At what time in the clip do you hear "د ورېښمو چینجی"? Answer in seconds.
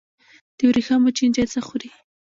0.57-1.45